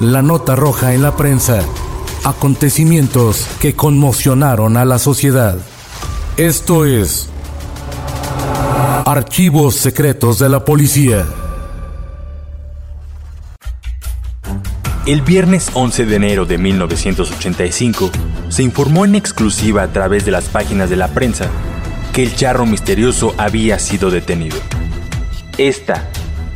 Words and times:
La 0.00 0.22
nota 0.22 0.54
roja 0.54 0.94
en 0.94 1.02
la 1.02 1.16
prensa. 1.16 1.60
Acontecimientos 2.22 3.48
que 3.60 3.74
conmocionaron 3.74 4.76
a 4.76 4.84
la 4.84 5.00
sociedad. 5.00 5.56
Esto 6.36 6.84
es 6.84 7.28
Archivos 9.04 9.74
Secretos 9.74 10.38
de 10.38 10.48
la 10.50 10.64
Policía. 10.64 11.26
El 15.04 15.22
viernes 15.22 15.68
11 15.74 16.06
de 16.06 16.14
enero 16.14 16.46
de 16.46 16.58
1985 16.58 18.10
se 18.50 18.62
informó 18.62 19.04
en 19.04 19.16
exclusiva 19.16 19.82
a 19.82 19.88
través 19.88 20.24
de 20.24 20.30
las 20.30 20.44
páginas 20.44 20.90
de 20.90 20.96
la 20.96 21.08
prensa 21.08 21.50
que 22.12 22.22
el 22.22 22.36
charro 22.36 22.66
misterioso 22.66 23.34
había 23.36 23.80
sido 23.80 24.12
detenido. 24.12 24.58
Esta 25.56 26.08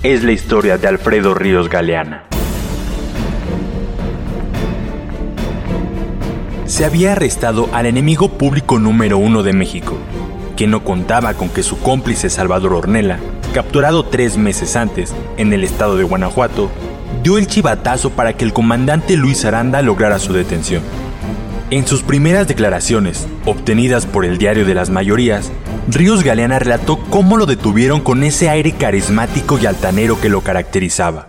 es 0.04 0.22
la 0.22 0.30
historia 0.30 0.78
de 0.78 0.86
Alfredo 0.86 1.34
Ríos 1.34 1.68
Galeana. 1.68 2.31
Se 6.66 6.84
había 6.84 7.12
arrestado 7.12 7.68
al 7.72 7.86
enemigo 7.86 8.28
público 8.28 8.78
número 8.78 9.18
uno 9.18 9.42
de 9.42 9.52
México, 9.52 9.96
que 10.56 10.66
no 10.66 10.84
contaba 10.84 11.34
con 11.34 11.48
que 11.48 11.62
su 11.62 11.78
cómplice 11.80 12.30
Salvador 12.30 12.74
Ornella, 12.74 13.18
capturado 13.52 14.04
tres 14.04 14.36
meses 14.36 14.76
antes 14.76 15.12
en 15.36 15.52
el 15.52 15.64
estado 15.64 15.96
de 15.96 16.04
Guanajuato, 16.04 16.70
dio 17.22 17.36
el 17.36 17.46
chivatazo 17.46 18.10
para 18.10 18.34
que 18.34 18.44
el 18.44 18.52
comandante 18.52 19.16
Luis 19.16 19.44
Aranda 19.44 19.82
lograra 19.82 20.18
su 20.18 20.32
detención. 20.32 20.82
En 21.70 21.86
sus 21.86 22.02
primeras 22.02 22.46
declaraciones, 22.48 23.26
obtenidas 23.44 24.06
por 24.06 24.24
el 24.24 24.38
Diario 24.38 24.64
de 24.64 24.74
las 24.74 24.88
Mayorías, 24.88 25.50
Ríos 25.88 26.22
Galeana 26.22 26.58
relató 26.58 26.98
cómo 27.10 27.36
lo 27.36 27.46
detuvieron 27.46 28.00
con 28.00 28.22
ese 28.22 28.48
aire 28.48 28.72
carismático 28.72 29.58
y 29.58 29.66
altanero 29.66 30.20
que 30.20 30.28
lo 30.28 30.42
caracterizaba. 30.42 31.28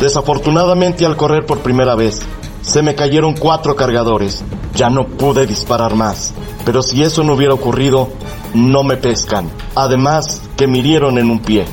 Desafortunadamente 0.00 1.06
al 1.06 1.16
correr 1.16 1.46
por 1.46 1.60
primera 1.60 1.94
vez, 1.94 2.20
se 2.70 2.82
me 2.82 2.94
cayeron 2.94 3.34
cuatro 3.34 3.74
cargadores. 3.74 4.44
Ya 4.76 4.90
no 4.90 5.08
pude 5.08 5.46
disparar 5.46 5.96
más. 5.96 6.32
Pero 6.64 6.82
si 6.82 7.02
eso 7.02 7.24
no 7.24 7.34
hubiera 7.34 7.52
ocurrido, 7.52 8.08
no 8.54 8.84
me 8.84 8.96
pescan. 8.96 9.50
Además, 9.74 10.42
que 10.56 10.68
me 10.68 10.78
hirieron 10.78 11.18
en 11.18 11.30
un 11.30 11.40
pie. 11.40 11.64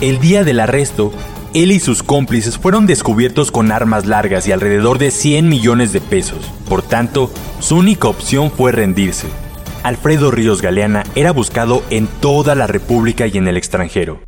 El 0.00 0.18
día 0.18 0.44
del 0.44 0.60
arresto, 0.60 1.12
él 1.52 1.72
y 1.72 1.80
sus 1.80 2.02
cómplices 2.02 2.56
fueron 2.56 2.86
descubiertos 2.86 3.50
con 3.50 3.70
armas 3.70 4.06
largas 4.06 4.48
y 4.48 4.52
alrededor 4.52 4.98
de 4.98 5.10
100 5.10 5.46
millones 5.46 5.92
de 5.92 6.00
pesos. 6.00 6.38
Por 6.70 6.80
tanto, 6.80 7.30
su 7.60 7.76
única 7.76 8.08
opción 8.08 8.50
fue 8.50 8.72
rendirse. 8.72 9.26
Alfredo 9.82 10.30
Ríos 10.30 10.62
Galeana 10.62 11.04
era 11.16 11.32
buscado 11.32 11.82
en 11.90 12.06
toda 12.06 12.54
la 12.54 12.66
República 12.66 13.26
y 13.26 13.36
en 13.36 13.46
el 13.46 13.58
extranjero, 13.58 14.20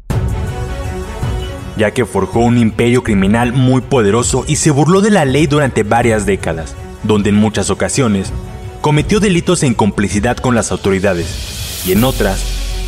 ya 1.80 1.92
que 1.92 2.04
forjó 2.04 2.40
un 2.40 2.58
imperio 2.58 3.02
criminal 3.02 3.54
muy 3.54 3.80
poderoso 3.80 4.44
y 4.46 4.56
se 4.56 4.70
burló 4.70 5.00
de 5.00 5.10
la 5.10 5.24
ley 5.24 5.46
durante 5.46 5.82
varias 5.82 6.26
décadas, 6.26 6.76
donde 7.04 7.30
en 7.30 7.36
muchas 7.36 7.70
ocasiones 7.70 8.34
cometió 8.82 9.18
delitos 9.18 9.62
en 9.62 9.72
complicidad 9.72 10.36
con 10.36 10.54
las 10.54 10.72
autoridades 10.72 11.82
y 11.86 11.92
en 11.92 12.04
otras 12.04 12.44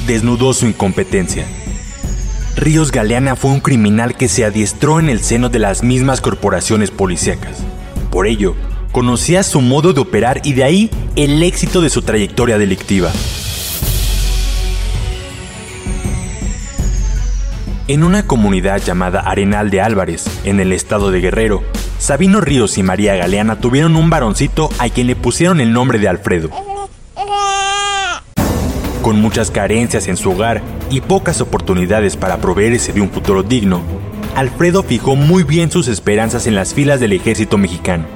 desnudó 0.07 0.53
su 0.53 0.67
incompetencia. 0.67 1.47
Ríos 2.55 2.93
Galeana 2.93 3.35
fue 3.35 3.53
un 3.53 3.61
criminal 3.61 4.15
que 4.15 4.29
se 4.29 4.45
adiestró 4.45 5.01
en 5.01 5.09
el 5.09 5.21
seno 5.21 5.49
de 5.49 5.59
las 5.59 5.83
mismas 5.83 6.21
corporaciones 6.21 6.91
policíacas. 6.91 7.61
Por 8.11 8.27
ello, 8.27 8.55
conocía 8.93 9.43
su 9.43 9.63
modo 9.63 9.95
de 9.95 10.03
operar 10.03 10.43
y 10.45 10.53
de 10.53 10.65
ahí 10.65 10.91
el 11.17 11.43
éxito 11.43 11.81
de 11.81 11.89
su 11.89 12.03
trayectoria 12.03 12.59
delictiva. 12.59 13.11
En 17.93 18.05
una 18.05 18.27
comunidad 18.27 18.81
llamada 18.83 19.21
Arenal 19.21 19.69
de 19.69 19.83
Álvarez, 19.83 20.25
en 20.45 20.61
el 20.61 20.73
estado 20.73 21.11
de 21.11 21.21
Guerrero, 21.21 21.63
Sabino 21.99 22.41
Ríos 22.41 22.79
y 22.79 22.83
María 22.83 23.17
Galeana 23.17 23.61
tuvieron 23.61 23.97
un 23.97 24.09
varoncito 24.09 24.71
a 24.79 24.89
quien 24.89 25.09
le 25.09 25.15
pusieron 25.15 25.61
el 25.61 25.75
nombre 25.75 25.99
de 25.99 26.09
Alfredo. 26.09 26.49
Con 29.03 29.21
muchas 29.21 29.51
carencias 29.51 30.09
en 30.09 30.17
su 30.17 30.31
hogar 30.31 30.63
y 30.89 31.03
pocas 31.03 31.43
oportunidades 31.43 32.17
para 32.17 32.39
proveerse 32.39 32.95
de 32.95 33.03
un 33.03 33.11
futuro 33.11 33.43
digno, 33.43 33.83
Alfredo 34.37 34.83
fijó 34.83 35.15
muy 35.15 35.43
bien 35.43 35.71
sus 35.71 35.87
esperanzas 35.87 36.47
en 36.47 36.55
las 36.55 36.73
filas 36.73 36.99
del 36.99 37.13
ejército 37.13 37.59
mexicano, 37.59 38.07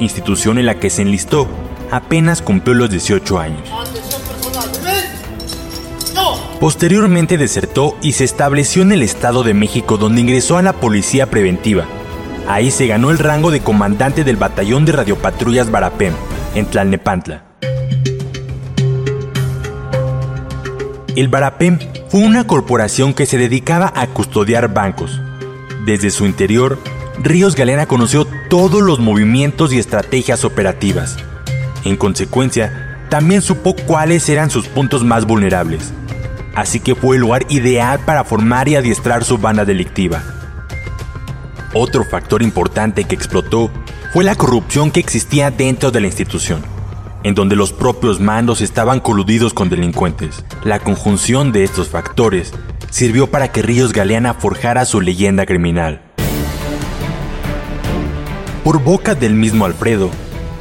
institución 0.00 0.58
en 0.58 0.66
la 0.66 0.80
que 0.80 0.90
se 0.90 1.02
enlistó 1.02 1.46
apenas 1.92 2.42
cumplió 2.42 2.74
los 2.74 2.90
18 2.90 3.38
años. 3.38 3.68
Posteriormente 6.60 7.36
desertó 7.36 7.96
y 8.00 8.12
se 8.12 8.24
estableció 8.24 8.80
en 8.80 8.92
el 8.92 9.02
Estado 9.02 9.42
de 9.42 9.52
México 9.52 9.98
donde 9.98 10.22
ingresó 10.22 10.56
a 10.56 10.62
la 10.62 10.72
Policía 10.72 11.30
Preventiva. 11.30 11.84
Ahí 12.48 12.70
se 12.70 12.86
ganó 12.86 13.10
el 13.10 13.18
rango 13.18 13.50
de 13.50 13.60
comandante 13.60 14.24
del 14.24 14.36
Batallón 14.36 14.86
de 14.86 14.92
Radiopatrullas 14.92 15.70
Barapem, 15.70 16.14
en 16.54 16.66
Tlalnepantla. 16.66 17.44
El 21.14 21.28
Barapem 21.28 21.78
fue 22.08 22.20
una 22.20 22.46
corporación 22.46 23.12
que 23.12 23.26
se 23.26 23.36
dedicaba 23.36 23.92
a 23.94 24.06
custodiar 24.06 24.72
bancos. 24.72 25.20
Desde 25.84 26.10
su 26.10 26.24
interior, 26.24 26.78
Ríos 27.22 27.54
Galena 27.54 27.86
conoció 27.86 28.26
todos 28.48 28.82
los 28.82 28.98
movimientos 28.98 29.72
y 29.72 29.78
estrategias 29.78 30.44
operativas. 30.44 31.16
En 31.84 31.96
consecuencia, 31.96 33.04
también 33.10 33.42
supo 33.42 33.74
cuáles 33.74 34.28
eran 34.28 34.50
sus 34.50 34.68
puntos 34.68 35.04
más 35.04 35.26
vulnerables. 35.26 35.92
Así 36.56 36.80
que 36.80 36.94
fue 36.94 37.16
el 37.16 37.20
lugar 37.20 37.44
ideal 37.50 38.00
para 38.00 38.24
formar 38.24 38.66
y 38.66 38.76
adiestrar 38.76 39.24
su 39.24 39.36
banda 39.36 39.66
delictiva. 39.66 40.22
Otro 41.74 42.02
factor 42.02 42.42
importante 42.42 43.04
que 43.04 43.14
explotó 43.14 43.70
fue 44.14 44.24
la 44.24 44.36
corrupción 44.36 44.90
que 44.90 44.98
existía 44.98 45.50
dentro 45.50 45.90
de 45.90 46.00
la 46.00 46.06
institución, 46.06 46.62
en 47.24 47.34
donde 47.34 47.56
los 47.56 47.74
propios 47.74 48.20
mandos 48.20 48.62
estaban 48.62 49.00
coludidos 49.00 49.52
con 49.52 49.68
delincuentes. 49.68 50.46
La 50.64 50.78
conjunción 50.78 51.52
de 51.52 51.62
estos 51.62 51.90
factores 51.90 52.54
sirvió 52.88 53.30
para 53.30 53.52
que 53.52 53.60
Ríos 53.60 53.92
Galeana 53.92 54.32
forjara 54.32 54.86
su 54.86 55.02
leyenda 55.02 55.44
criminal. 55.44 56.00
Por 58.64 58.82
boca 58.82 59.14
del 59.14 59.34
mismo 59.34 59.66
Alfredo, 59.66 60.10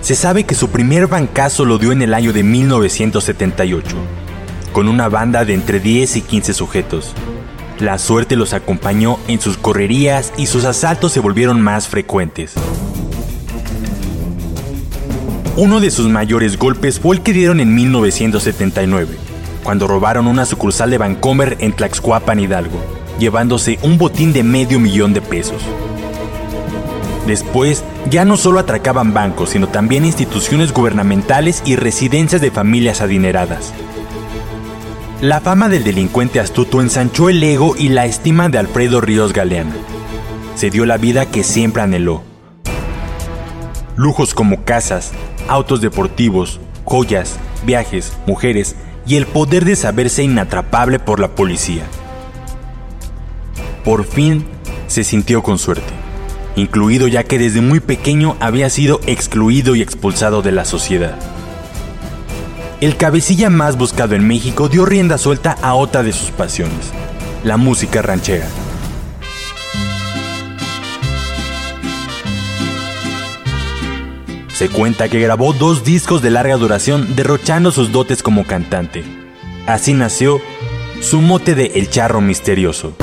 se 0.01 0.15
sabe 0.15 0.43
que 0.43 0.55
su 0.55 0.69
primer 0.69 1.07
bancazo 1.07 1.63
lo 1.63 1.77
dio 1.77 1.93
en 1.93 2.01
el 2.01 2.13
año 2.13 2.33
de 2.33 2.43
1978, 2.43 3.95
con 4.75 4.89
una 4.89 5.07
banda 5.07 5.45
de 5.45 5.53
entre 5.53 5.79
10 5.79 6.17
y 6.17 6.21
15 6.21 6.53
sujetos. 6.53 7.13
La 7.79 7.97
suerte 7.97 8.35
los 8.35 8.51
acompañó 8.51 9.17
en 9.29 9.39
sus 9.39 9.55
correrías 9.57 10.33
y 10.35 10.47
sus 10.47 10.65
asaltos 10.65 11.13
se 11.13 11.21
volvieron 11.21 11.61
más 11.61 11.87
frecuentes. 11.87 12.55
Uno 15.55 15.79
de 15.79 15.91
sus 15.91 16.09
mayores 16.09 16.57
golpes 16.57 16.99
fue 16.99 17.15
el 17.15 17.21
que 17.21 17.31
dieron 17.31 17.61
en 17.61 17.73
1979, 17.73 19.15
cuando 19.63 19.87
robaron 19.87 20.27
una 20.27 20.45
sucursal 20.45 20.89
de 20.89 20.97
Vancomer 20.97 21.55
en 21.61 21.71
Tlaxcuapan, 21.71 22.41
Hidalgo, 22.41 22.81
llevándose 23.17 23.79
un 23.81 23.97
botín 23.97 24.33
de 24.33 24.43
medio 24.43 24.77
millón 24.77 25.13
de 25.13 25.21
pesos. 25.21 25.61
Después, 27.25 27.85
ya 28.09 28.25
no 28.25 28.35
solo 28.35 28.59
atracaban 28.59 29.13
bancos, 29.13 29.51
sino 29.51 29.69
también 29.69 30.03
instituciones 30.03 30.73
gubernamentales 30.73 31.63
y 31.63 31.77
residencias 31.77 32.41
de 32.41 32.51
familias 32.51 32.99
adineradas. 32.99 33.71
La 35.25 35.41
fama 35.41 35.69
del 35.69 35.83
delincuente 35.83 36.39
astuto 36.39 36.81
ensanchó 36.81 37.29
el 37.29 37.41
ego 37.41 37.75
y 37.75 37.89
la 37.89 38.05
estima 38.05 38.47
de 38.47 38.59
Alfredo 38.59 39.01
Ríos 39.01 39.33
Galeana. 39.33 39.73
Se 40.53 40.69
dio 40.69 40.85
la 40.85 40.97
vida 40.97 41.25
que 41.31 41.43
siempre 41.43 41.81
anheló. 41.81 42.21
Lujos 43.95 44.35
como 44.35 44.63
casas, 44.65 45.13
autos 45.47 45.81
deportivos, 45.81 46.59
joyas, 46.83 47.39
viajes, 47.65 48.13
mujeres 48.27 48.75
y 49.07 49.15
el 49.15 49.25
poder 49.25 49.65
de 49.65 49.75
saberse 49.75 50.21
inatrapable 50.21 50.99
por 50.99 51.19
la 51.19 51.29
policía. 51.29 51.85
Por 53.83 54.05
fin 54.05 54.45
se 54.85 55.03
sintió 55.03 55.41
con 55.41 55.57
suerte, 55.57 55.91
incluido 56.55 57.07
ya 57.07 57.23
que 57.23 57.39
desde 57.39 57.61
muy 57.61 57.79
pequeño 57.79 58.37
había 58.39 58.69
sido 58.69 58.99
excluido 59.07 59.75
y 59.75 59.81
expulsado 59.81 60.43
de 60.43 60.51
la 60.51 60.65
sociedad. 60.65 61.17
El 62.81 62.97
cabecilla 62.97 63.49
más 63.49 63.77
buscado 63.77 64.15
en 64.15 64.27
México 64.27 64.67
dio 64.67 64.85
rienda 64.85 65.17
suelta 65.17 65.57
a 65.61 65.75
otra 65.75 66.03
de 66.03 66.11
sus 66.11 66.31
pasiones, 66.31 66.91
la 67.43 67.55
música 67.55 68.01
ranchera. 68.01 68.47
Se 74.51 74.67
cuenta 74.69 75.07
que 75.07 75.21
grabó 75.21 75.53
dos 75.53 75.85
discos 75.85 76.21
de 76.21 76.31
larga 76.31 76.57
duración 76.57 77.15
derrochando 77.15 77.71
sus 77.71 77.93
dotes 77.93 78.21
como 78.21 78.45
cantante. 78.45 79.03
Así 79.67 79.93
nació 79.93 80.41
su 81.01 81.21
mote 81.21 81.55
de 81.55 81.71
El 81.75 81.89
Charro 81.89 82.19
Misterioso. 82.19 82.93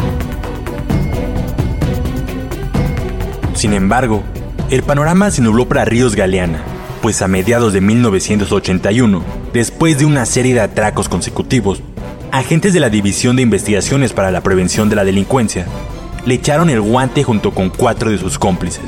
Sin 3.54 3.72
embargo, 3.72 4.22
el 4.70 4.82
panorama 4.82 5.30
se 5.30 5.40
nubló 5.40 5.66
para 5.66 5.84
Ríos 5.86 6.14
Galeana, 6.14 6.62
pues 7.00 7.22
a 7.22 7.28
mediados 7.28 7.72
de 7.72 7.80
1981, 7.80 9.41
después 9.52 9.98
de 9.98 10.06
una 10.06 10.26
serie 10.26 10.54
de 10.54 10.60
atracos 10.60 11.08
consecutivos, 11.08 11.82
agentes 12.30 12.72
de 12.72 12.80
la 12.80 12.90
División 12.90 13.36
de 13.36 13.42
Investigaciones 13.42 14.12
para 14.12 14.30
la 14.30 14.40
Prevención 14.40 14.88
de 14.88 14.96
la 14.96 15.04
Delincuencia 15.04 15.66
le 16.24 16.34
echaron 16.34 16.70
el 16.70 16.80
guante 16.80 17.24
junto 17.24 17.52
con 17.52 17.68
cuatro 17.70 18.10
de 18.10 18.18
sus 18.18 18.38
cómplices. 18.38 18.84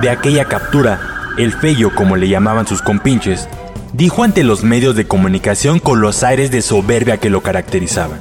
De 0.00 0.10
aquella 0.10 0.46
captura, 0.46 1.00
el 1.36 1.52
Fello, 1.52 1.94
como 1.94 2.16
le 2.16 2.28
llamaban 2.28 2.66
sus 2.66 2.82
compinches, 2.82 3.48
dijo 3.92 4.24
ante 4.24 4.42
los 4.42 4.64
medios 4.64 4.96
de 4.96 5.06
comunicación 5.06 5.78
con 5.78 6.00
los 6.00 6.22
aires 6.22 6.50
de 6.50 6.62
soberbia 6.62 7.18
que 7.18 7.30
lo 7.30 7.42
caracterizaban. 7.42 8.20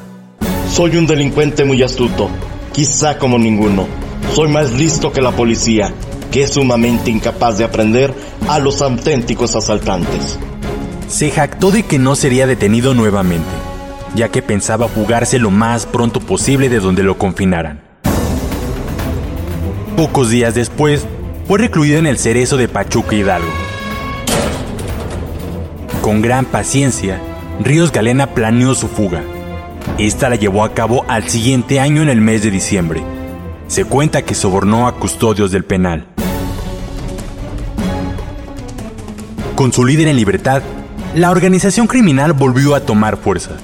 Soy 0.70 0.98
un 0.98 1.08
delincuente 1.08 1.64
muy 1.64 1.82
astuto, 1.84 2.30
quizá 2.74 3.18
como 3.18 3.38
ninguno. 3.38 3.88
Soy 4.34 4.50
más 4.50 4.72
listo 4.74 5.12
que 5.12 5.22
la 5.22 5.32
policía, 5.32 5.94
que 6.32 6.44
es 6.44 6.54
sumamente 6.54 7.12
incapaz 7.12 7.58
de 7.58 7.66
aprender 7.66 8.14
a 8.48 8.58
los 8.60 8.82
auténticos 8.82 9.56
asaltantes. 9.56 10.40
Se 11.08 11.30
jactó 11.30 11.72
de 11.72 11.84
que 11.84 12.00
no 12.00 12.16
sería 12.16 12.48
detenido 12.48 12.94
nuevamente, 12.94 13.50
ya 14.16 14.30
que 14.30 14.42
pensaba 14.42 14.88
fugarse 14.88 15.40
lo 15.40 15.52
más 15.52 15.86
pronto 15.86 16.22
posible 16.22 16.70
de 16.70 16.80
donde 16.80 17.04
lo 17.04 17.18
confinaran. 17.18 17.82
Pocos 19.98 20.30
días 20.30 20.56
después, 20.56 21.06
fue 21.48 21.60
recluido 21.60 22.00
en 22.00 22.08
el 22.08 22.18
cerezo 22.18 22.56
de 22.56 22.70
Pachuca 22.70 23.14
Hidalgo. 23.14 23.52
Con 26.02 26.22
gran 26.22 26.46
paciencia, 26.46 27.20
Ríos 27.60 27.92
Galena 27.92 28.28
planeó 28.28 28.74
su 28.74 28.88
fuga. 28.88 29.22
Esta 29.98 30.30
la 30.30 30.38
llevó 30.38 30.64
a 30.64 30.74
cabo 30.74 31.04
al 31.10 31.30
siguiente 31.30 31.80
año 31.80 32.02
en 32.02 32.10
el 32.10 32.22
mes 32.22 32.42
de 32.42 32.52
diciembre. 32.52 33.04
Se 33.68 33.86
cuenta 33.86 34.24
que 34.24 34.34
sobornó 34.34 34.88
a 34.88 34.96
custodios 34.96 35.52
del 35.52 35.66
penal. 35.66 36.08
Con 39.62 39.72
su 39.72 39.86
líder 39.86 40.08
en 40.08 40.16
libertad, 40.16 40.64
la 41.14 41.30
organización 41.30 41.86
criminal 41.86 42.34
volvió 42.34 42.74
a 42.74 42.80
tomar 42.80 43.16
fuerza. 43.16 43.58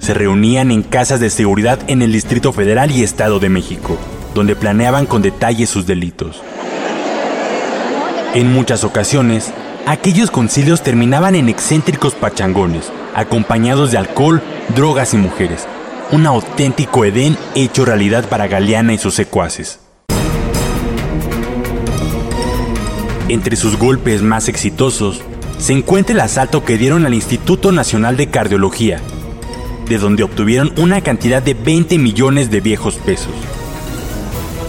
Se 0.00 0.12
reunían 0.12 0.72
en 0.72 0.82
casas 0.82 1.20
de 1.20 1.30
seguridad 1.30 1.78
en 1.86 2.02
el 2.02 2.10
Distrito 2.10 2.52
Federal 2.52 2.90
y 2.90 3.04
Estado 3.04 3.38
de 3.38 3.48
México, 3.48 3.96
donde 4.34 4.56
planeaban 4.56 5.06
con 5.06 5.22
detalle 5.22 5.68
sus 5.68 5.86
delitos. 5.86 6.42
En 8.34 8.52
muchas 8.52 8.82
ocasiones, 8.82 9.52
aquellos 9.86 10.32
concilios 10.32 10.82
terminaban 10.82 11.36
en 11.36 11.48
excéntricos 11.48 12.16
pachangones, 12.16 12.90
acompañados 13.14 13.92
de 13.92 13.98
alcohol, 13.98 14.42
drogas 14.74 15.14
y 15.14 15.16
mujeres. 15.16 15.68
Un 16.10 16.26
auténtico 16.26 17.04
Edén 17.04 17.38
hecho 17.54 17.84
realidad 17.84 18.28
para 18.28 18.48
Galeana 18.48 18.94
y 18.94 18.98
sus 18.98 19.14
secuaces. 19.14 19.78
Entre 23.28 23.54
sus 23.54 23.76
golpes 23.76 24.22
más 24.22 24.48
exitosos 24.48 25.22
se 25.58 25.72
encuentra 25.72 26.14
el 26.14 26.20
asalto 26.20 26.64
que 26.64 26.78
dieron 26.78 27.06
al 27.06 27.14
Instituto 27.14 27.72
Nacional 27.72 28.16
de 28.16 28.28
Cardiología, 28.28 29.00
de 29.88 29.98
donde 29.98 30.22
obtuvieron 30.22 30.72
una 30.76 31.00
cantidad 31.00 31.42
de 31.42 31.54
20 31.54 31.98
millones 31.98 32.50
de 32.50 32.60
viejos 32.60 32.96
pesos. 32.96 33.32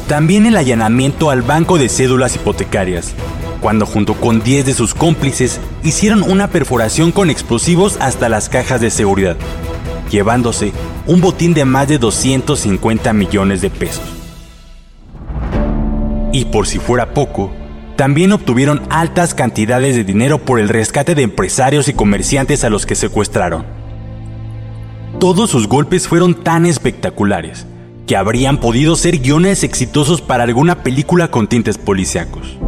También 0.08 0.46
el 0.46 0.56
allanamiento 0.56 1.30
al 1.30 1.42
Banco 1.42 1.78
de 1.78 1.90
Cédulas 1.90 2.36
Hipotecarias, 2.36 3.14
cuando 3.60 3.86
junto 3.86 4.14
con 4.14 4.42
10 4.42 4.66
de 4.66 4.74
sus 4.74 4.94
cómplices 4.94 5.60
hicieron 5.84 6.24
una 6.24 6.48
perforación 6.48 7.12
con 7.12 7.30
explosivos 7.30 7.98
hasta 8.00 8.30
las 8.30 8.48
cajas 8.48 8.80
de 8.80 8.90
seguridad, 8.90 9.36
llevándose 10.10 10.72
un 11.06 11.20
botín 11.20 11.54
de 11.54 11.66
más 11.66 11.88
de 11.88 11.98
250 11.98 13.12
millones 13.14 13.62
de 13.62 13.70
pesos. 13.70 14.06
Y 16.32 16.46
por 16.46 16.68
si 16.68 16.80
fuera 16.80 17.14
poco, 17.14 17.52
también 17.98 18.32
obtuvieron 18.32 18.84
altas 18.92 19.34
cantidades 19.34 19.96
de 19.96 20.04
dinero 20.04 20.38
por 20.38 20.60
el 20.60 20.70
rescate 20.70 21.16
de 21.16 21.24
empresarios 21.24 21.88
y 21.88 21.94
comerciantes 21.94 22.64
a 22.64 22.70
los 22.70 22.86
que 22.86 22.94
secuestraron. 22.94 23.66
Todos 25.20 25.50
sus 25.50 25.68
golpes 25.68 26.08
fueron 26.08 26.36
tan 26.36 26.68
espectaculares 26.68 27.66
que 28.06 28.16
habrían 28.16 28.60
podido 28.60 28.96
ser 28.96 29.18
guiones 29.18 29.64
exitosos 29.64 30.22
para 30.22 30.44
alguna 30.44 30.84
película 30.84 31.30
con 31.30 31.48
tintes 31.48 31.80
policíacos. 31.80 32.60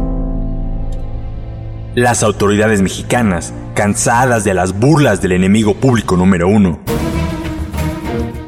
Las 1.94 2.24
autoridades 2.24 2.82
mexicanas, 2.82 3.54
cansadas 3.74 4.42
de 4.42 4.52
las 4.52 4.78
burlas 4.78 5.22
del 5.22 5.32
enemigo 5.32 5.74
público 5.74 6.16
número 6.16 6.48
uno, 6.48 6.80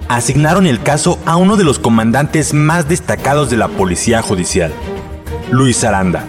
asignaron 0.08 0.67
el 0.67 0.82
caso 0.82 1.20
a 1.26 1.37
uno 1.37 1.56
de 1.56 1.64
los 1.64 1.79
comandantes 1.79 2.55
más 2.55 2.88
destacados 2.88 3.50
de 3.50 3.56
la 3.56 3.69
Policía 3.69 4.20
Judicial, 4.20 4.73
Luis 5.50 5.84
Aranda, 5.84 6.26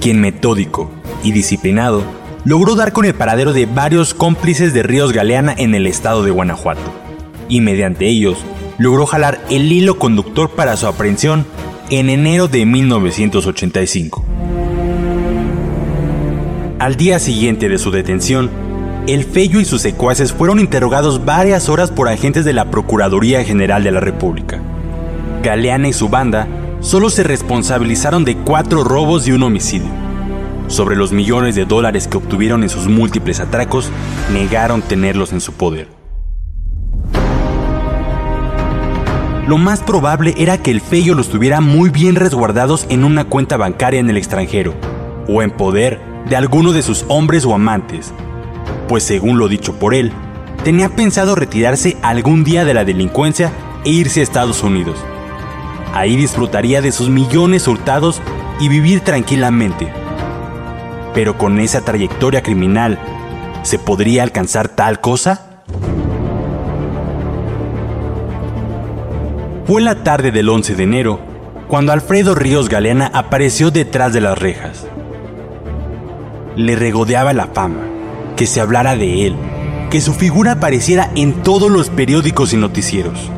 quien 0.00 0.20
metódico 0.20 0.90
y 1.22 1.32
disciplinado 1.32 2.02
logró 2.44 2.74
dar 2.74 2.92
con 2.92 3.04
el 3.04 3.14
paradero 3.14 3.52
de 3.52 3.66
varios 3.66 4.14
cómplices 4.14 4.72
de 4.72 4.82
Ríos 4.82 5.12
Galeana 5.12 5.54
en 5.56 5.74
el 5.74 5.86
estado 5.86 6.22
de 6.24 6.30
Guanajuato, 6.30 6.80
y 7.48 7.60
mediante 7.60 8.06
ellos 8.08 8.38
logró 8.78 9.04
jalar 9.04 9.40
el 9.50 9.70
hilo 9.70 9.98
conductor 9.98 10.50
para 10.50 10.76
su 10.76 10.86
aprehensión 10.86 11.44
en 11.90 12.08
enero 12.08 12.48
de 12.48 12.64
1985. 12.64 14.24
Al 16.78 16.96
día 16.96 17.18
siguiente 17.18 17.68
de 17.68 17.76
su 17.76 17.90
detención, 17.90 18.48
el 19.06 19.24
Fello 19.24 19.60
y 19.60 19.66
sus 19.66 19.82
secuaces 19.82 20.32
fueron 20.32 20.60
interrogados 20.60 21.26
varias 21.26 21.68
horas 21.68 21.90
por 21.90 22.08
agentes 22.08 22.46
de 22.46 22.54
la 22.54 22.70
Procuraduría 22.70 23.44
General 23.44 23.84
de 23.84 23.90
la 23.90 24.00
República. 24.00 24.62
Galeana 25.42 25.88
y 25.88 25.92
su 25.92 26.08
banda 26.08 26.46
solo 26.80 27.10
se 27.10 27.22
responsabilizaron 27.22 28.24
de 28.24 28.36
cuatro 28.36 28.84
robos 28.84 29.28
y 29.28 29.32
un 29.32 29.42
homicidio. 29.42 29.90
Sobre 30.68 30.96
los 30.96 31.12
millones 31.12 31.54
de 31.54 31.64
dólares 31.64 32.06
que 32.06 32.16
obtuvieron 32.16 32.62
en 32.62 32.68
sus 32.68 32.86
múltiples 32.86 33.40
atracos, 33.40 33.90
negaron 34.32 34.82
tenerlos 34.82 35.32
en 35.32 35.40
su 35.40 35.52
poder. 35.52 35.88
Lo 39.46 39.58
más 39.58 39.80
probable 39.80 40.34
era 40.36 40.58
que 40.58 40.70
el 40.70 40.80
Fello 40.80 41.16
los 41.16 41.28
tuviera 41.28 41.60
muy 41.60 41.90
bien 41.90 42.14
resguardados 42.14 42.86
en 42.88 43.02
una 43.02 43.24
cuenta 43.24 43.56
bancaria 43.56 43.98
en 43.98 44.08
el 44.08 44.16
extranjero, 44.16 44.74
o 45.26 45.42
en 45.42 45.50
poder 45.50 46.00
de 46.28 46.36
alguno 46.36 46.72
de 46.72 46.82
sus 46.82 47.04
hombres 47.08 47.44
o 47.44 47.54
amantes, 47.54 48.12
pues 48.86 49.02
según 49.02 49.38
lo 49.38 49.48
dicho 49.48 49.74
por 49.74 49.92
él, 49.92 50.12
tenía 50.62 50.88
pensado 50.90 51.34
retirarse 51.34 51.96
algún 52.02 52.44
día 52.44 52.64
de 52.64 52.74
la 52.74 52.84
delincuencia 52.84 53.50
e 53.84 53.90
irse 53.90 54.20
a 54.20 54.22
Estados 54.22 54.62
Unidos. 54.62 55.04
Ahí 55.92 56.16
disfrutaría 56.16 56.80
de 56.82 56.92
sus 56.92 57.08
millones 57.08 57.66
hurtados 57.68 58.20
y 58.60 58.68
vivir 58.68 59.00
tranquilamente. 59.00 59.92
Pero 61.14 61.36
con 61.36 61.58
esa 61.58 61.80
trayectoria 61.80 62.42
criminal, 62.42 62.98
¿se 63.62 63.78
podría 63.78 64.22
alcanzar 64.22 64.68
tal 64.68 65.00
cosa? 65.00 65.62
Fue 69.66 69.80
la 69.80 70.02
tarde 70.02 70.30
del 70.30 70.48
11 70.48 70.74
de 70.74 70.82
enero 70.82 71.20
cuando 71.68 71.92
Alfredo 71.92 72.34
Ríos 72.34 72.68
Galeana 72.68 73.10
apareció 73.14 73.70
detrás 73.70 74.12
de 74.12 74.20
las 74.20 74.38
rejas 74.38 74.86
le 76.56 76.76
regodeaba 76.76 77.32
la 77.32 77.46
fama, 77.46 77.80
que 78.36 78.46
se 78.46 78.60
hablara 78.60 78.96
de 78.96 79.26
él, 79.26 79.36
que 79.90 80.00
su 80.00 80.12
figura 80.12 80.52
apareciera 80.52 81.10
en 81.14 81.42
todos 81.42 81.70
los 81.70 81.90
periódicos 81.90 82.52
y 82.52 82.56
noticieros. 82.56 83.30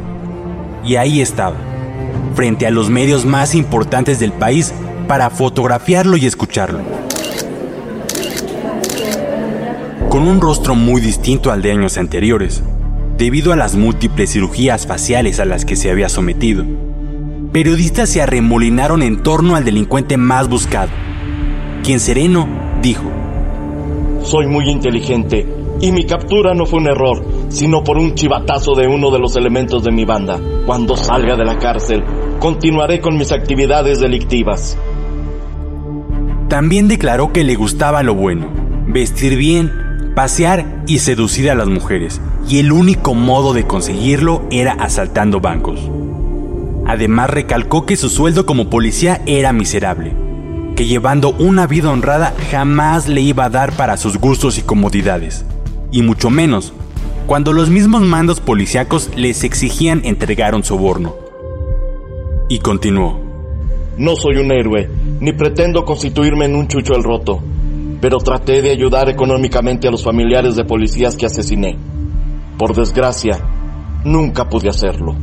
Y 0.84 0.96
ahí 0.96 1.20
estaba, 1.20 1.56
frente 2.34 2.66
a 2.66 2.70
los 2.70 2.90
medios 2.90 3.24
más 3.24 3.54
importantes 3.54 4.18
del 4.18 4.32
país 4.32 4.72
para 5.08 5.30
fotografiarlo 5.30 6.16
y 6.16 6.26
escucharlo. 6.26 6.80
Con 10.08 10.28
un 10.28 10.40
rostro 10.40 10.74
muy 10.74 11.00
distinto 11.00 11.50
al 11.50 11.62
de 11.62 11.72
años 11.72 11.96
anteriores, 11.96 12.62
debido 13.16 13.52
a 13.52 13.56
las 13.56 13.74
múltiples 13.74 14.32
cirugías 14.32 14.86
faciales 14.86 15.40
a 15.40 15.44
las 15.44 15.64
que 15.64 15.76
se 15.76 15.90
había 15.90 16.08
sometido, 16.08 16.64
periodistas 17.52 18.08
se 18.08 18.20
arremolinaron 18.20 19.02
en 19.02 19.22
torno 19.22 19.56
al 19.56 19.64
delincuente 19.64 20.16
más 20.16 20.48
buscado, 20.48 20.90
quien 21.82 22.00
sereno 22.00 22.48
dijo, 22.82 23.04
Soy 24.22 24.46
muy 24.46 24.68
inteligente 24.68 25.46
y 25.80 25.90
mi 25.90 26.04
captura 26.04 26.54
no 26.54 26.64
fue 26.64 26.78
un 26.78 26.86
error, 26.86 27.24
sino 27.48 27.82
por 27.82 27.98
un 27.98 28.14
chivatazo 28.14 28.74
de 28.74 28.86
uno 28.86 29.10
de 29.10 29.18
los 29.18 29.34
elementos 29.36 29.82
de 29.82 29.90
mi 29.90 30.04
banda. 30.04 30.38
Cuando 30.64 30.96
salga 30.96 31.34
de 31.36 31.44
la 31.44 31.58
cárcel, 31.58 32.04
continuaré 32.42 33.00
con 33.00 33.16
mis 33.16 33.30
actividades 33.30 34.00
delictivas. 34.00 34.76
También 36.48 36.88
declaró 36.88 37.32
que 37.32 37.44
le 37.44 37.54
gustaba 37.54 38.02
lo 38.02 38.16
bueno, 38.16 38.48
vestir 38.88 39.36
bien, 39.36 40.12
pasear 40.16 40.82
y 40.88 40.98
seducir 40.98 41.52
a 41.52 41.54
las 41.54 41.68
mujeres, 41.68 42.20
y 42.48 42.58
el 42.58 42.72
único 42.72 43.14
modo 43.14 43.52
de 43.52 43.62
conseguirlo 43.62 44.42
era 44.50 44.72
asaltando 44.72 45.40
bancos. 45.40 45.88
Además 46.84 47.30
recalcó 47.30 47.86
que 47.86 47.94
su 47.94 48.10
sueldo 48.10 48.44
como 48.44 48.68
policía 48.68 49.22
era 49.26 49.52
miserable, 49.52 50.12
que 50.74 50.86
llevando 50.86 51.36
una 51.38 51.68
vida 51.68 51.92
honrada 51.92 52.34
jamás 52.50 53.06
le 53.06 53.20
iba 53.20 53.44
a 53.44 53.50
dar 53.50 53.70
para 53.76 53.96
sus 53.96 54.18
gustos 54.18 54.58
y 54.58 54.62
comodidades, 54.62 55.44
y 55.92 56.02
mucho 56.02 56.28
menos 56.28 56.72
cuando 57.28 57.52
los 57.52 57.70
mismos 57.70 58.02
mandos 58.02 58.40
policíacos 58.40 59.10
les 59.14 59.44
exigían 59.44 60.00
entregar 60.04 60.56
un 60.56 60.64
soborno. 60.64 61.21
Y 62.52 62.58
continuó. 62.58 63.18
No 63.96 64.14
soy 64.14 64.36
un 64.36 64.52
héroe, 64.52 64.86
ni 65.20 65.32
pretendo 65.32 65.86
constituirme 65.86 66.44
en 66.44 66.54
un 66.54 66.68
chucho 66.68 66.94
el 66.94 67.02
roto, 67.02 67.42
pero 67.98 68.18
traté 68.18 68.60
de 68.60 68.70
ayudar 68.70 69.08
económicamente 69.08 69.88
a 69.88 69.90
los 69.90 70.04
familiares 70.04 70.54
de 70.54 70.66
policías 70.66 71.16
que 71.16 71.24
asesiné. 71.24 71.78
Por 72.58 72.76
desgracia, 72.76 73.40
nunca 74.04 74.50
pude 74.50 74.68
hacerlo. 74.68 75.16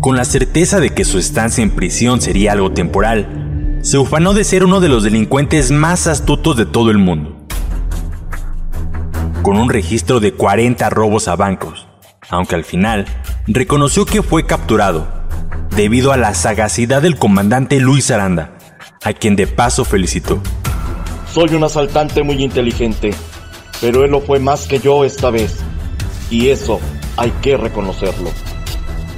Con 0.00 0.14
la 0.14 0.26
certeza 0.26 0.78
de 0.78 0.90
que 0.90 1.06
su 1.06 1.16
estancia 1.18 1.64
en 1.64 1.70
prisión 1.70 2.20
sería 2.20 2.52
algo 2.52 2.72
temporal, 2.72 3.78
se 3.80 3.96
ufanó 3.96 4.34
de 4.34 4.44
ser 4.44 4.62
uno 4.62 4.80
de 4.80 4.90
los 4.90 5.04
delincuentes 5.04 5.70
más 5.70 6.06
astutos 6.06 6.54
de 6.54 6.66
todo 6.66 6.90
el 6.90 6.98
mundo 6.98 7.34
con 9.40 9.56
un 9.56 9.70
registro 9.70 10.20
de 10.20 10.34
40 10.34 10.90
robos 10.90 11.28
a 11.28 11.36
bancos, 11.36 11.86
aunque 12.28 12.56
al 12.56 12.64
final 12.64 13.06
reconoció 13.46 14.04
que 14.04 14.22
fue 14.22 14.44
capturado 14.44 15.23
debido 15.76 16.12
a 16.12 16.16
la 16.16 16.34
sagacidad 16.34 17.02
del 17.02 17.16
comandante 17.16 17.80
Luis 17.80 18.10
Aranda, 18.10 18.52
a 19.02 19.12
quien 19.12 19.34
de 19.34 19.46
paso 19.46 19.84
felicitó. 19.84 20.40
Soy 21.32 21.54
un 21.54 21.64
asaltante 21.64 22.22
muy 22.22 22.42
inteligente, 22.42 23.12
pero 23.80 24.04
él 24.04 24.12
lo 24.12 24.20
fue 24.20 24.38
más 24.38 24.68
que 24.68 24.78
yo 24.78 25.04
esta 25.04 25.30
vez, 25.30 25.56
y 26.30 26.50
eso 26.50 26.80
hay 27.16 27.32
que 27.42 27.56
reconocerlo. 27.56 28.30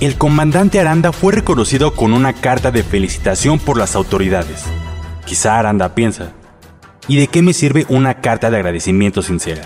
El 0.00 0.16
comandante 0.16 0.80
Aranda 0.80 1.12
fue 1.12 1.34
reconocido 1.34 1.94
con 1.94 2.14
una 2.14 2.32
carta 2.32 2.70
de 2.70 2.82
felicitación 2.82 3.58
por 3.58 3.76
las 3.76 3.94
autoridades. 3.94 4.64
Quizá 5.26 5.58
Aranda 5.58 5.94
piensa, 5.94 6.32
¿y 7.06 7.16
de 7.16 7.28
qué 7.28 7.42
me 7.42 7.52
sirve 7.52 7.84
una 7.90 8.20
carta 8.20 8.50
de 8.50 8.56
agradecimiento 8.56 9.20
sincera? 9.20 9.62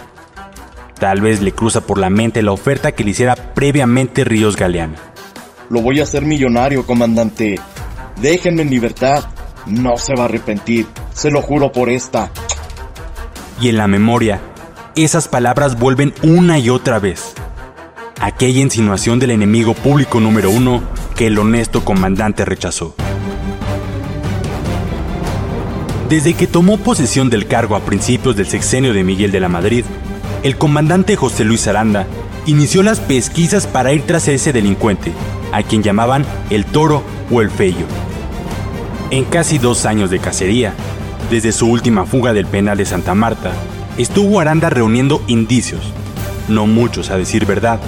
Tal 0.99 1.21
vez 1.21 1.41
le 1.41 1.53
cruza 1.53 1.83
por 1.83 1.99
la 1.99 2.11
mente 2.11 2.43
la 2.43 2.53
oferta 2.53 2.93
que 2.93 3.05
le 3.05 3.11
hiciera 3.11 3.37
previamente 3.55 4.25
Ríos 4.25 4.57
Galeana. 4.57 5.10
Lo 5.71 5.83
voy 5.83 6.01
a 6.01 6.03
hacer 6.03 6.23
millonario, 6.25 6.85
comandante. 6.85 7.55
Déjenme 8.21 8.63
en 8.63 8.71
libertad. 8.71 9.27
No 9.67 9.99
se 9.99 10.17
va 10.17 10.23
a 10.23 10.25
arrepentir. 10.25 10.89
Se 11.15 11.31
lo 11.31 11.43
juro 11.43 11.71
por 11.71 11.89
esta. 11.89 12.33
Y 13.61 13.69
en 13.69 13.77
la 13.77 13.87
memoria, 13.87 14.41
esas 14.97 15.29
palabras 15.29 15.79
vuelven 15.79 16.13
una 16.25 16.59
y 16.59 16.71
otra 16.71 16.99
vez. 16.99 17.35
Aquella 18.21 18.61
insinuación 18.61 19.21
del 19.21 19.31
enemigo 19.31 19.75
público 19.75 20.19
número 20.19 20.51
uno 20.51 20.83
que 21.15 21.29
el 21.29 21.39
honesto 21.39 21.85
comandante 21.85 22.45
rechazó. 22.45 22.97
Desde 26.09 26.35
que 26.35 26.49
tomó 26.49 26.79
posesión 26.79 27.31
del 27.31 27.47
cargo 27.47 27.77
a 27.77 27.81
principios 27.85 28.35
del 28.35 28.49
sexenio 28.49 28.93
de 28.93 29.05
Miguel 29.05 29.31
de 29.31 29.39
la 29.39 29.49
Madrid, 29.49 29.85
el 30.43 30.59
comandante 30.59 31.15
José 31.15 31.45
Luis 31.45 31.69
Aranda 31.69 32.09
inició 32.47 32.83
las 32.83 32.99
pesquisas 32.99 33.69
para 33.69 33.93
ir 33.93 34.03
tras 34.03 34.27
ese 34.27 34.53
delincuente, 34.53 35.13
a 35.53 35.63
quien 35.63 35.83
llamaban 35.83 36.25
el 36.51 36.65
toro 36.65 37.03
o 37.31 37.41
el 37.41 37.51
feyo. 37.51 37.87
En 39.11 39.25
casi 39.25 39.59
dos 39.59 39.87
años 39.87 40.11
de 40.11 40.19
cacería, 40.19 40.75
desde 41.31 41.53
su 41.53 41.67
última 41.67 42.07
fuga 42.07 42.33
del 42.33 42.47
penal 42.47 42.79
de 42.79 42.85
Santa 42.85 43.15
Marta, 43.15 43.53
estuvo 43.99 44.41
Aranda 44.41 44.71
reuniendo 44.71 45.23
indicios, 45.27 45.93
no 46.49 46.67
muchos 46.67 47.11
a 47.11 47.17
decir 47.17 47.47
verdad, 47.47 47.81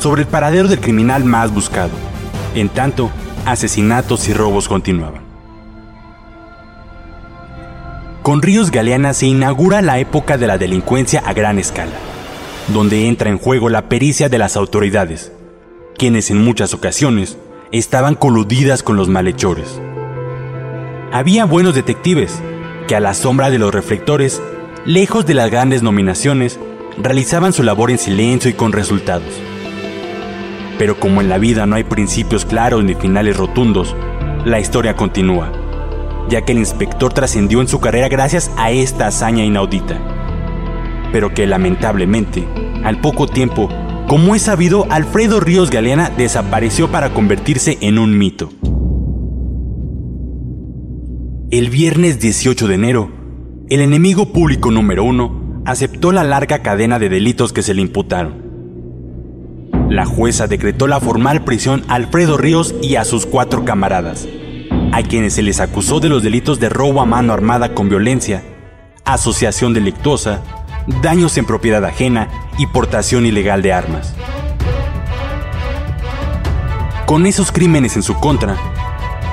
sobre 0.00 0.22
el 0.22 0.28
paradero 0.28 0.68
del 0.68 0.80
criminal 0.80 1.24
más 1.24 1.52
buscado. 1.52 1.90
En 2.54 2.68
tanto, 2.68 3.10
asesinatos 3.46 4.28
y 4.28 4.32
robos 4.32 4.68
continuaban. 4.68 5.22
Con 8.22 8.40
Ríos 8.40 8.70
Galeana 8.70 9.14
se 9.14 9.26
inaugura 9.26 9.82
la 9.82 9.98
época 9.98 10.38
de 10.38 10.46
la 10.46 10.56
delincuencia 10.56 11.22
a 11.26 11.32
gran 11.32 11.58
escala, 11.58 11.92
donde 12.68 13.08
entra 13.08 13.30
en 13.30 13.38
juego 13.38 13.68
la 13.68 13.88
pericia 13.88 14.28
de 14.28 14.38
las 14.38 14.56
autoridades, 14.56 15.32
quienes 16.02 16.32
en 16.32 16.42
muchas 16.42 16.74
ocasiones 16.74 17.38
estaban 17.70 18.16
coludidas 18.16 18.82
con 18.82 18.96
los 18.96 19.08
malhechores. 19.08 19.80
Había 21.12 21.44
buenos 21.44 21.76
detectives 21.76 22.42
que 22.88 22.96
a 22.96 23.00
la 23.00 23.14
sombra 23.14 23.50
de 23.50 23.60
los 23.60 23.72
reflectores, 23.72 24.42
lejos 24.84 25.26
de 25.26 25.34
las 25.34 25.48
grandes 25.48 25.84
nominaciones, 25.84 26.58
realizaban 26.98 27.52
su 27.52 27.62
labor 27.62 27.92
en 27.92 27.98
silencio 27.98 28.50
y 28.50 28.54
con 28.54 28.72
resultados. 28.72 29.32
Pero 30.76 30.98
como 30.98 31.20
en 31.20 31.28
la 31.28 31.38
vida 31.38 31.66
no 31.66 31.76
hay 31.76 31.84
principios 31.84 32.44
claros 32.44 32.82
ni 32.82 32.96
finales 32.96 33.36
rotundos, 33.36 33.94
la 34.44 34.58
historia 34.58 34.96
continúa 34.96 35.52
ya 36.28 36.42
que 36.42 36.50
el 36.50 36.58
inspector 36.58 37.12
trascendió 37.12 37.60
en 37.60 37.68
su 37.68 37.78
carrera 37.78 38.08
gracias 38.08 38.50
a 38.56 38.72
esta 38.72 39.06
hazaña 39.06 39.44
inaudita. 39.44 40.00
Pero 41.12 41.32
que 41.32 41.46
lamentablemente, 41.46 42.44
al 42.82 43.00
poco 43.00 43.28
tiempo, 43.28 43.68
como 44.12 44.34
es 44.34 44.42
sabido, 44.42 44.86
Alfredo 44.90 45.40
Ríos 45.40 45.70
Galeana 45.70 46.10
desapareció 46.10 46.90
para 46.90 47.14
convertirse 47.14 47.78
en 47.80 47.98
un 47.98 48.18
mito. 48.18 48.50
El 51.50 51.70
viernes 51.70 52.20
18 52.20 52.68
de 52.68 52.74
enero, 52.74 53.10
el 53.70 53.80
enemigo 53.80 54.30
público 54.30 54.70
número 54.70 55.02
uno 55.02 55.62
aceptó 55.64 56.12
la 56.12 56.24
larga 56.24 56.58
cadena 56.58 56.98
de 56.98 57.08
delitos 57.08 57.54
que 57.54 57.62
se 57.62 57.72
le 57.72 57.80
imputaron. 57.80 58.34
La 59.88 60.04
jueza 60.04 60.46
decretó 60.46 60.86
la 60.88 61.00
formal 61.00 61.42
prisión 61.44 61.82
a 61.88 61.94
Alfredo 61.94 62.36
Ríos 62.36 62.74
y 62.82 62.96
a 62.96 63.06
sus 63.06 63.24
cuatro 63.24 63.64
camaradas, 63.64 64.28
a 64.92 65.02
quienes 65.04 65.32
se 65.32 65.42
les 65.42 65.58
acusó 65.58 66.00
de 66.00 66.10
los 66.10 66.22
delitos 66.22 66.60
de 66.60 66.68
robo 66.68 67.00
a 67.00 67.06
mano 67.06 67.32
armada 67.32 67.72
con 67.72 67.88
violencia, 67.88 68.42
asociación 69.06 69.72
delictuosa, 69.72 70.42
daños 71.00 71.38
en 71.38 71.46
propiedad 71.46 71.82
ajena 71.82 72.28
y 72.62 72.66
portación 72.68 73.26
ilegal 73.26 73.60
de 73.60 73.72
armas. 73.72 74.14
Con 77.06 77.26
esos 77.26 77.50
crímenes 77.50 77.96
en 77.96 78.04
su 78.04 78.14
contra, 78.14 78.56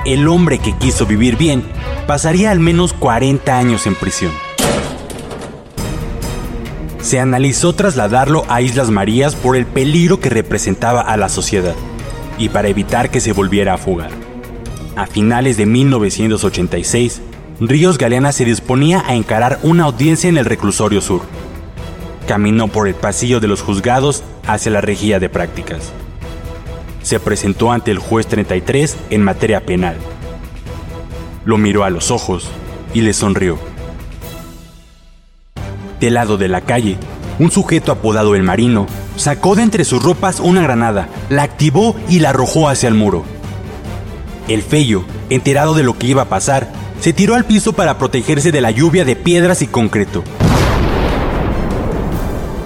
el 0.04 0.26
hombre 0.26 0.58
que 0.58 0.76
quiso 0.76 1.06
vivir 1.06 1.36
bien 1.36 1.62
pasaría 2.08 2.50
al 2.50 2.58
menos 2.58 2.92
40 2.92 3.56
años 3.56 3.86
en 3.86 3.94
prisión. 3.94 4.32
Se 7.00 7.20
analizó 7.20 7.72
trasladarlo 7.72 8.44
a 8.48 8.62
Islas 8.62 8.90
Marías 8.90 9.36
por 9.36 9.54
el 9.56 9.64
peligro 9.64 10.18
que 10.18 10.28
representaba 10.28 11.00
a 11.00 11.16
la 11.16 11.28
sociedad 11.28 11.76
y 12.36 12.48
para 12.48 12.66
evitar 12.66 13.10
que 13.10 13.20
se 13.20 13.32
volviera 13.32 13.74
a 13.74 13.78
fugar. 13.78 14.10
A 14.96 15.06
finales 15.06 15.56
de 15.56 15.66
1986, 15.66 17.22
Ríos 17.60 17.96
Galeana 17.96 18.32
se 18.32 18.44
disponía 18.44 19.04
a 19.06 19.14
encarar 19.14 19.60
una 19.62 19.84
audiencia 19.84 20.28
en 20.28 20.36
el 20.36 20.46
reclusorio 20.46 21.00
sur. 21.00 21.22
Caminó 22.30 22.68
por 22.68 22.86
el 22.86 22.94
pasillo 22.94 23.40
de 23.40 23.48
los 23.48 23.60
juzgados 23.60 24.22
hacia 24.46 24.70
la 24.70 24.80
rejilla 24.80 25.18
de 25.18 25.28
prácticas. 25.28 25.90
Se 27.02 27.18
presentó 27.18 27.72
ante 27.72 27.90
el 27.90 27.98
juez 27.98 28.28
33 28.28 28.96
en 29.10 29.24
materia 29.24 29.66
penal. 29.66 29.96
Lo 31.44 31.58
miró 31.58 31.82
a 31.82 31.90
los 31.90 32.12
ojos 32.12 32.48
y 32.94 33.00
le 33.00 33.14
sonrió. 33.14 33.58
Del 35.98 36.14
lado 36.14 36.36
de 36.36 36.46
la 36.46 36.60
calle, 36.60 36.98
un 37.40 37.50
sujeto 37.50 37.90
apodado 37.90 38.36
El 38.36 38.44
Marino 38.44 38.86
sacó 39.16 39.56
de 39.56 39.64
entre 39.64 39.84
sus 39.84 40.00
ropas 40.00 40.38
una 40.38 40.62
granada, 40.62 41.08
la 41.30 41.42
activó 41.42 41.96
y 42.08 42.20
la 42.20 42.28
arrojó 42.28 42.68
hacia 42.68 42.88
el 42.88 42.94
muro. 42.94 43.24
El 44.46 44.62
feyo, 44.62 45.02
enterado 45.30 45.74
de 45.74 45.82
lo 45.82 45.98
que 45.98 46.06
iba 46.06 46.22
a 46.22 46.28
pasar, 46.28 46.70
se 47.00 47.12
tiró 47.12 47.34
al 47.34 47.44
piso 47.44 47.72
para 47.72 47.98
protegerse 47.98 48.52
de 48.52 48.60
la 48.60 48.70
lluvia 48.70 49.04
de 49.04 49.16
piedras 49.16 49.62
y 49.62 49.66
concreto. 49.66 50.22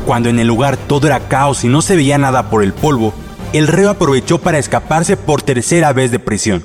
Cuando 0.07 0.29
en 0.29 0.39
el 0.39 0.47
lugar 0.47 0.77
todo 0.77 1.07
era 1.07 1.29
caos 1.29 1.65
y 1.65 1.69
no 1.69 1.81
se 1.81 1.97
veía 1.97 2.19
nada 2.19 2.51
por 2.51 2.63
el 2.63 2.75
polvo, 2.75 3.15
el 3.53 3.69
reo 3.69 3.89
aprovechó 3.91 4.39
para 4.39 4.59
escaparse 4.59 5.17
por 5.17 5.43
tercera 5.43 5.93
vez 5.93 6.11
de 6.11 6.19
prisión. 6.19 6.65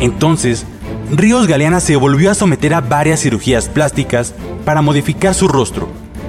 Entonces, 0.00 0.64
Ríos 1.10 1.46
Galeana 1.46 1.80
se 1.80 1.96
volvió 1.96 2.30
a 2.30 2.34
someter 2.34 2.72
a 2.74 2.80
varias 2.80 3.20
cirugías 3.20 3.68
plásticas 3.68 4.34
para 4.64 4.80
modificar 4.80 5.34
su 5.34 5.48
rostro. 5.48 5.88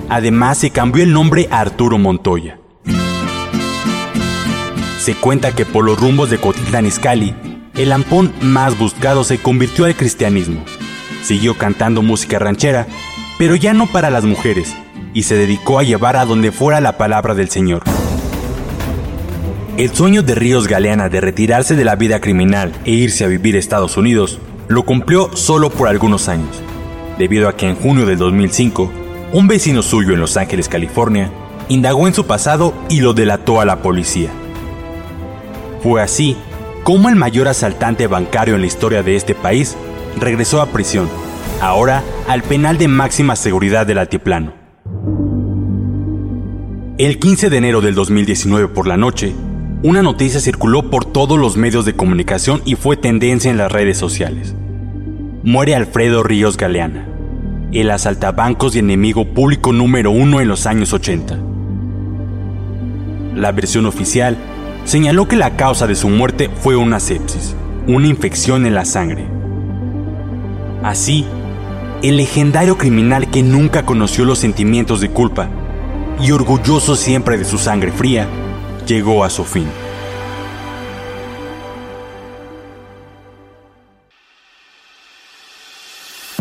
Además, 0.10 0.58
se 0.58 0.72
cambió 0.72 1.04
el 1.04 1.14
nombre 1.14 1.48
a 1.50 1.62
Arturo 1.62 1.98
Montoya. 1.98 2.60
Se 5.00 5.16
cuenta 5.16 5.54
que 5.54 5.66
por 5.66 5.86
los 5.86 6.00
rumbos 6.00 6.30
de 6.30 6.40
Cotitlán 6.40 6.86
Izcalli, 6.86 7.34
el 7.76 7.90
lampón 7.90 8.34
más 8.42 8.78
buscado 8.78 9.24
se 9.24 9.38
convirtió 9.38 9.86
al 9.86 9.96
cristianismo. 9.96 10.64
Siguió 11.24 11.58
cantando 11.58 12.02
música 12.02 12.38
ranchera, 12.40 12.86
pero 13.44 13.58
ya 13.58 13.74
no 13.74 13.88
para 13.88 14.10
las 14.10 14.24
mujeres, 14.24 14.74
y 15.14 15.24
se 15.24 15.36
dedicó 15.36 15.78
a 15.78 15.84
llevar 15.84 16.16
a 16.16 16.24
donde 16.24 16.54
fuera 16.54 16.80
la 16.80 16.98
palabra 16.98 17.36
del 17.36 17.50
Señor. 17.50 17.84
El 19.76 19.94
sueño 19.94 20.24
de 20.24 20.34
Ríos 20.34 20.70
Galeana 20.70 21.10
de 21.10 21.20
retirarse 21.20 21.76
de 21.76 21.84
la 21.84 21.98
vida 21.98 22.22
criminal 22.22 22.72
e 22.86 22.92
irse 22.92 23.26
a 23.26 23.28
vivir 23.28 23.58
a 23.58 23.60
Estados 23.60 23.98
Unidos 23.98 24.40
lo 24.70 24.84
cumplió 24.84 25.30
solo 25.36 25.70
por 25.70 25.90
algunos 25.90 26.30
años, 26.30 26.62
debido 27.18 27.50
a 27.50 27.58
que 27.58 27.68
en 27.68 27.76
junio 27.76 28.06
del 28.06 28.18
2005, 28.18 28.90
un 29.34 29.48
vecino 29.50 29.84
suyo 29.84 30.14
en 30.14 30.22
Los 30.22 30.38
Ángeles, 30.38 30.70
California, 30.70 31.30
indagó 31.68 32.08
en 32.08 32.14
su 32.14 32.26
pasado 32.26 32.74
y 32.88 33.02
lo 33.02 33.14
delató 33.14 33.60
a 33.60 33.66
la 33.66 33.82
policía. 33.82 34.30
Fue 35.82 36.02
así 36.02 36.38
como 36.86 37.10
el 37.10 37.18
mayor 37.18 37.50
asaltante 37.50 38.08
bancario 38.08 38.56
en 38.56 38.62
la 38.62 38.68
historia 38.68 39.04
de 39.04 39.18
este 39.18 39.36
país 39.36 39.76
regresó 40.18 40.62
a 40.62 40.68
prisión, 40.68 41.10
ahora 41.64 42.04
al 42.28 42.44
penal 42.44 42.78
de 42.78 42.90
máxima 42.90 43.36
seguridad 43.36 43.88
del 43.88 43.98
altiplano. 43.98 44.54
El 46.98 47.20
15 47.20 47.50
de 47.50 47.58
enero 47.58 47.82
del 47.82 47.96
2019 47.96 48.68
por 48.68 48.86
la 48.86 48.98
noche, 48.98 49.34
una 49.82 50.02
noticia 50.02 50.42
circuló 50.42 50.90
por 50.90 51.06
todos 51.06 51.40
los 51.40 51.56
medios 51.56 51.86
de 51.86 51.96
comunicación 51.96 52.62
y 52.66 52.76
fue 52.76 52.98
tendencia 52.98 53.50
en 53.50 53.58
las 53.58 53.72
redes 53.72 53.98
sociales. 53.98 54.56
Muere 55.44 55.76
Alfredo 55.76 56.22
Ríos 56.22 56.58
Galeana, 56.58 57.08
el 57.72 57.92
asaltabancos 57.92 58.76
y 58.76 58.80
enemigo 58.80 59.34
público 59.34 59.72
número 59.72 60.12
uno 60.12 60.42
en 60.42 60.50
los 60.50 60.66
años 60.66 60.94
80. 60.94 61.40
La 63.36 63.52
versión 63.54 63.86
oficial 63.86 64.38
señaló 64.84 65.28
que 65.30 65.38
la 65.38 65.56
causa 65.56 65.88
de 65.88 65.96
su 65.96 66.10
muerte 66.10 66.50
fue 66.50 66.76
una 66.76 67.00
sepsis, 67.00 67.56
una 67.88 68.08
infección 68.08 68.66
en 68.66 68.76
la 68.76 68.86
sangre. 68.86 69.26
Así, 70.84 71.26
el 72.04 72.18
legendario 72.18 72.78
criminal 72.78 73.32
que 73.32 73.42
nunca 73.42 73.86
conoció 73.86 74.26
los 74.26 74.38
sentimientos 74.38 75.00
de 75.00 75.10
culpa 75.10 75.48
y 76.22 76.32
orgulloso 76.32 76.98
siempre 76.98 77.38
de 77.38 77.46
su 77.46 77.58
sangre 77.58 77.94
fría, 77.94 78.28
llegó 78.86 79.24
a 79.24 79.30
su 79.30 79.46
fin. 79.46 79.68